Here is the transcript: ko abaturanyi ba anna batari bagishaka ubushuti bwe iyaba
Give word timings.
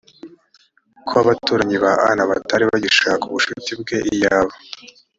ko 1.07 1.13
abaturanyi 1.23 1.77
ba 1.83 1.91
anna 2.09 2.23
batari 2.31 2.63
bagishaka 2.71 3.23
ubushuti 3.25 3.71
bwe 3.79 3.97
iyaba 4.13 4.53